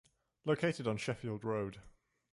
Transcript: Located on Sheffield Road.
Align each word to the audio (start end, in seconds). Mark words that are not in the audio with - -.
Located 0.45 0.87
on 0.87 0.97
Sheffield 0.97 1.43
Road. 1.43 1.77